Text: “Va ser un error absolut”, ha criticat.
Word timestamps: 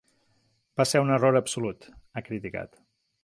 “Va 0.81 0.85
ser 0.91 1.01
un 1.03 1.11
error 1.17 1.37
absolut”, 1.41 1.87
ha 2.21 2.25
criticat. 2.31 2.81